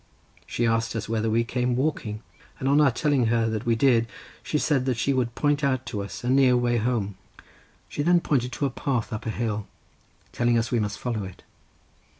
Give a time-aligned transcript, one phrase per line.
[0.47, 2.23] She asked us whether we came walking,
[2.57, 4.07] and on our telling her that we did,
[4.41, 7.17] she said that she would point out to us a near way home.
[7.87, 9.67] She then pointed to a path up a hill,
[10.31, 11.43] telling us we must follow it.